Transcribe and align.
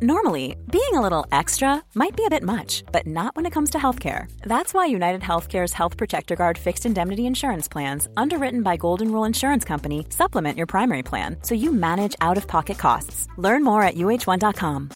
Normally, 0.00 0.54
being 0.70 0.94
a 0.94 1.00
little 1.00 1.26
extra 1.32 1.82
might 1.96 2.16
be 2.16 2.24
a 2.24 2.30
bit 2.30 2.44
much, 2.44 2.84
but 2.92 3.04
not 3.04 3.34
when 3.34 3.46
it 3.46 3.50
comes 3.52 3.70
to 3.70 3.78
healthcare. 3.78 4.30
That's 4.42 4.72
why 4.72 4.86
United 4.86 5.22
Healthcare's 5.22 5.72
Health 5.72 5.96
Protector 5.96 6.36
Guard 6.36 6.56
fixed 6.56 6.86
indemnity 6.86 7.26
insurance 7.26 7.66
plans, 7.66 8.06
underwritten 8.16 8.62
by 8.62 8.76
Golden 8.76 9.10
Rule 9.10 9.24
Insurance 9.24 9.64
Company, 9.64 10.06
supplement 10.10 10.56
your 10.56 10.68
primary 10.68 11.02
plan 11.02 11.38
so 11.42 11.56
you 11.56 11.72
manage 11.72 12.14
out 12.20 12.36
of 12.36 12.46
pocket 12.46 12.78
costs. 12.78 13.26
Learn 13.38 13.64
more 13.64 13.82
at 13.82 13.96
uh1.com. 13.96 14.90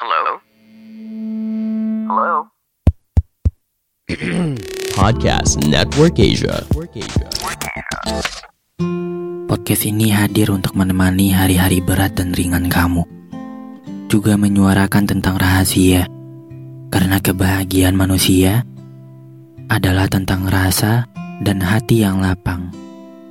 Hello? 0.00 0.40
Hello? 2.08 2.48
Podcast 4.96 5.68
Network 5.68 6.18
Asia. 6.18 6.64
Podcast 9.48 9.88
ini 9.88 10.12
hadir 10.12 10.52
untuk 10.52 10.76
menemani 10.76 11.32
hari-hari 11.32 11.80
berat 11.80 12.12
dan 12.20 12.36
ringan 12.36 12.68
kamu. 12.68 13.00
Juga 14.12 14.36
menyuarakan 14.36 15.08
tentang 15.08 15.40
rahasia. 15.40 16.04
Karena 16.92 17.16
kebahagiaan 17.16 17.96
manusia 17.96 18.68
adalah 19.72 20.04
tentang 20.04 20.44
rasa 20.52 21.08
dan 21.40 21.64
hati 21.64 22.04
yang 22.04 22.20
lapang 22.20 22.68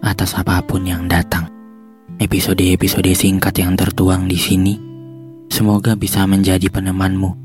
atas 0.00 0.32
apa 0.40 0.64
pun 0.64 0.88
yang 0.88 1.04
datang. 1.04 1.52
Episode-episode 2.16 3.12
singkat 3.12 3.52
yang 3.60 3.76
tertuang 3.76 4.24
di 4.24 4.40
sini 4.40 4.72
semoga 5.52 5.92
bisa 6.00 6.24
menjadi 6.24 6.72
penemanmu 6.72 7.36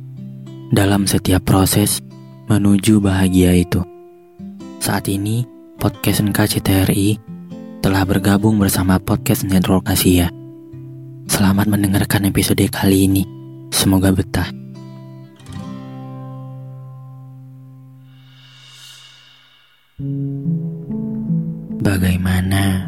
dalam 0.72 1.12
setiap 1.12 1.44
proses 1.44 2.00
menuju 2.48 3.04
bahagia 3.04 3.52
itu. 3.52 3.84
Saat 4.80 5.12
ini, 5.12 5.44
podcast 5.76 6.24
NKCTRI 6.24 7.31
telah 7.82 8.06
bergabung 8.06 8.62
bersama 8.62 9.02
Podcast 9.02 9.42
Network 9.42 9.90
Asia. 9.90 10.30
Selamat 11.26 11.66
mendengarkan 11.66 12.30
episode 12.30 12.62
kali 12.70 13.10
ini. 13.10 13.26
Semoga 13.74 14.14
betah. 14.14 14.46
Bagaimana 21.82 22.86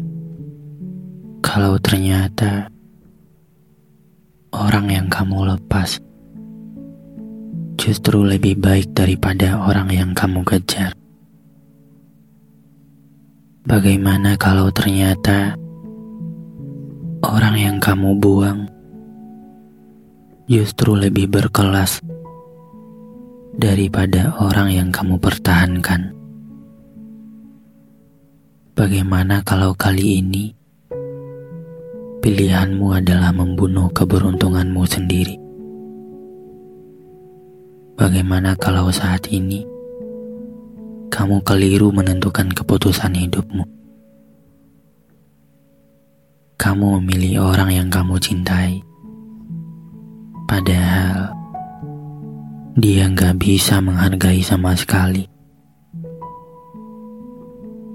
kalau 1.42 1.74
ternyata 1.82 2.70
orang 4.54 4.94
yang 4.94 5.06
kamu 5.10 5.58
lepas 5.58 5.98
justru 7.82 8.22
lebih 8.22 8.62
baik 8.62 8.94
daripada 8.94 9.58
orang 9.58 9.90
yang 9.90 10.10
kamu 10.14 10.46
kejar? 10.46 10.94
Bagaimana 13.64 14.36
kalau 14.36 14.68
ternyata 14.68 15.56
orang 17.24 17.56
yang 17.56 17.76
kamu 17.80 18.12
buang 18.20 18.68
justru 20.44 20.92
lebih 20.92 21.32
berkelas 21.32 22.04
daripada 23.56 24.36
orang 24.36 24.68
yang 24.68 24.92
kamu 24.92 25.16
pertahankan? 25.16 26.12
Bagaimana 28.76 29.40
kalau 29.40 29.72
kali 29.72 30.20
ini 30.20 30.52
pilihanmu 32.20 33.00
adalah 33.00 33.32
membunuh 33.32 33.88
keberuntunganmu 33.96 34.84
sendiri? 34.84 35.40
Bagaimana 37.96 38.60
kalau 38.60 38.92
saat 38.92 39.24
ini 39.32 39.64
kamu 41.14 41.46
keliru 41.46 41.94
menentukan 41.94 42.50
keputusan 42.50 43.14
hidupmu. 43.14 43.62
Kamu 46.58 46.98
memilih 46.98 47.54
orang 47.54 47.70
yang 47.70 47.86
kamu 47.86 48.18
cintai, 48.18 48.82
padahal 50.50 51.30
dia 52.74 53.06
nggak 53.06 53.38
bisa 53.38 53.78
menghargai 53.78 54.42
sama 54.42 54.74
sekali. 54.74 55.22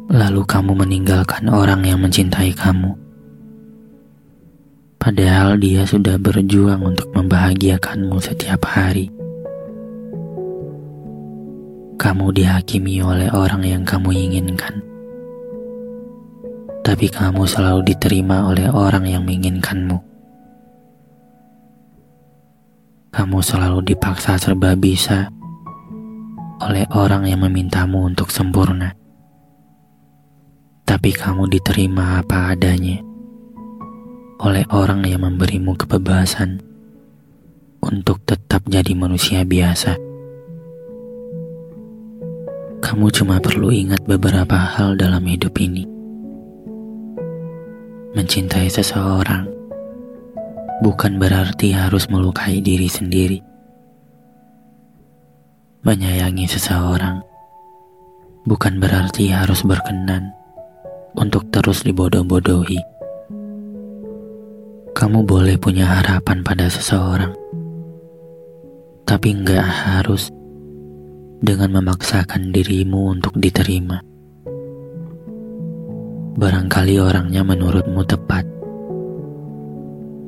Lalu 0.07 0.41
kamu 0.47 0.71
meninggalkan 0.79 1.51
orang 1.51 1.83
yang 1.83 1.99
mencintai 1.99 2.55
kamu, 2.55 2.95
padahal 4.95 5.59
dia 5.59 5.83
sudah 5.83 6.15
berjuang 6.15 6.87
untuk 6.87 7.11
membahagiakanmu 7.11 8.15
setiap 8.23 8.63
hari 8.63 9.11
kamu 11.99 12.31
dihakimi 12.31 13.03
oleh 13.03 13.27
orang 13.35 13.59
yang 13.67 13.83
kamu 13.83 14.15
inginkan. 14.15 14.79
Tapi 16.79 17.11
kamu 17.11 17.43
selalu 17.43 17.91
diterima 17.91 18.47
oleh 18.47 18.71
orang 18.71 19.03
yang 19.03 19.27
menginginkanmu. 19.27 19.99
Kamu 23.11 23.39
selalu 23.43 23.83
dipaksa 23.83 24.39
serba 24.39 24.79
bisa 24.79 25.27
oleh 26.63 26.87
orang 26.95 27.27
yang 27.27 27.43
memintamu 27.43 28.07
untuk 28.07 28.31
sempurna. 28.31 28.95
Tapi 30.87 31.11
kamu 31.11 31.51
diterima 31.51 32.23
apa 32.23 32.55
adanya 32.55 33.03
oleh 34.39 34.63
orang 34.71 35.03
yang 35.03 35.27
memberimu 35.27 35.75
kebebasan 35.75 36.63
untuk 37.83 38.23
tetap 38.23 38.63
jadi 38.71 38.95
manusia 38.95 39.43
biasa 39.43 40.08
kamu 42.99 43.15
cuma 43.15 43.39
perlu 43.39 43.71
ingat 43.71 44.03
beberapa 44.03 44.59
hal 44.59 44.99
dalam 44.99 45.23
hidup 45.23 45.55
ini. 45.55 45.87
Mencintai 48.11 48.67
seseorang 48.67 49.47
bukan 50.83 51.15
berarti 51.15 51.71
harus 51.71 52.11
melukai 52.11 52.59
diri 52.59 52.91
sendiri. 52.91 53.39
Menyayangi 55.87 56.43
seseorang 56.51 57.23
bukan 58.43 58.83
berarti 58.83 59.31
harus 59.31 59.63
berkenan 59.63 60.35
untuk 61.15 61.47
terus 61.55 61.87
dibodoh-bodohi. 61.87 62.83
Kamu 64.91 65.23
boleh 65.23 65.55
punya 65.55 66.03
harapan 66.03 66.43
pada 66.43 66.67
seseorang, 66.67 67.31
tapi 69.07 69.39
nggak 69.39 69.63
harus 69.87 70.35
dengan 71.39 71.79
memaksakan 71.79 72.51
dirimu 72.51 73.15
untuk 73.15 73.31
diterima. 73.39 74.03
Barangkali 76.39 76.99
orangnya 76.99 77.43
menurutmu 77.43 78.03
tepat, 78.03 78.43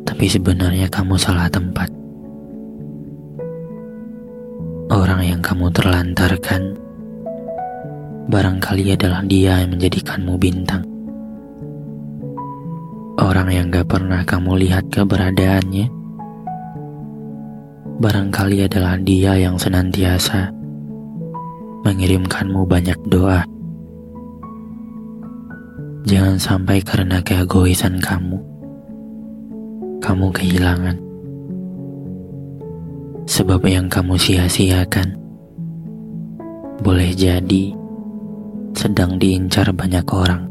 tapi 0.07 0.25
sebenarnya 0.27 0.87
kamu 0.87 1.15
salah 1.19 1.47
tempat. 1.51 1.91
Orang 4.91 5.23
yang 5.23 5.39
kamu 5.39 5.71
terlantarkan 5.71 6.75
barangkali 8.27 8.95
adalah 8.95 9.23
dia 9.23 9.63
yang 9.63 9.71
menjadikanmu 9.75 10.35
bintang. 10.35 10.83
Orang 13.19 13.51
yang 13.51 13.71
gak 13.71 13.87
pernah 13.87 14.23
kamu 14.23 14.67
lihat 14.67 14.87
keberadaannya, 14.91 15.87
barangkali 17.99 18.57
adalah 18.67 18.99
dia 18.99 19.39
yang 19.39 19.55
senantiasa 19.55 20.60
mengirimkanmu 21.81 22.67
banyak 22.67 22.99
doa. 23.09 23.41
Jangan 26.05 26.37
sampai 26.37 26.83
karena 26.83 27.23
keegoisan 27.23 28.01
kamu, 28.01 28.37
kamu 30.03 30.27
kehilangan. 30.33 30.97
Sebab 33.29 33.63
yang 33.63 33.87
kamu 33.87 34.19
sia-siakan 34.19 35.15
boleh 36.81 37.13
jadi 37.15 37.71
sedang 38.75 39.15
diincar 39.15 39.71
banyak 39.71 40.03
orang. 40.11 40.50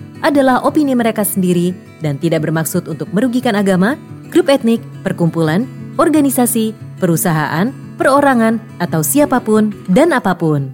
adalah 0.21 0.61
opini 0.65 0.93
mereka 0.97 1.21
sendiri 1.25 1.73
dan 2.01 2.17
tidak 2.17 2.45
bermaksud 2.45 2.89
untuk 2.89 3.09
merugikan 3.13 3.57
agama, 3.57 3.97
grup 4.29 4.49
etnik, 4.49 4.81
perkumpulan, 5.05 5.65
organisasi, 5.97 6.73
perusahaan, 6.97 7.69
perorangan, 7.99 8.57
atau 8.81 9.01
siapa 9.05 9.41
pun 9.41 9.73
dan 9.91 10.15
apa 10.15 10.33
pun. 10.33 10.73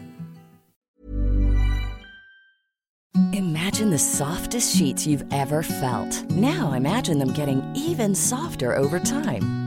Imagine 3.34 3.92
the 3.92 4.00
softest 4.00 4.74
sheets 4.74 5.06
you've 5.06 5.26
ever 5.30 5.62
felt. 5.62 6.24
Now 6.32 6.74
imagine 6.74 7.20
them 7.20 7.36
getting 7.36 7.62
even 7.76 8.16
softer 8.16 8.74
over 8.74 8.98
time. 8.98 9.67